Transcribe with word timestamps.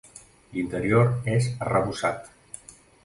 L'interior 0.53 1.13
és 1.35 1.49
arrebossat. 1.67 2.29